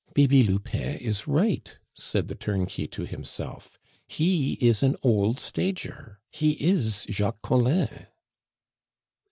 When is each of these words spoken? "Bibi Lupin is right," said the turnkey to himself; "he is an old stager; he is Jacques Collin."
"Bibi 0.15 0.41
Lupin 0.41 0.97
is 0.97 1.27
right," 1.27 1.77
said 1.93 2.27
the 2.27 2.33
turnkey 2.33 2.87
to 2.87 3.05
himself; 3.05 3.77
"he 4.07 4.53
is 4.53 4.81
an 4.81 4.95
old 5.03 5.39
stager; 5.39 6.19
he 6.31 6.53
is 6.53 7.05
Jacques 7.07 7.43
Collin." 7.43 8.07